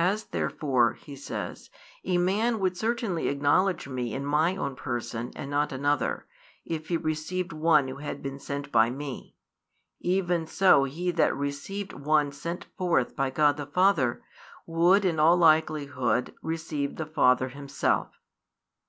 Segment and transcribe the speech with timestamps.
[0.00, 1.70] "As therefore," He says,
[2.02, 6.26] "a man would certainly acknowledge Me in My own person and not another,
[6.64, 9.36] if he received one who had been sent by Me;
[10.00, 14.24] even so he that received One sent forth by God the Father
[14.66, 18.18] would in all likelihood receive the Father Himself."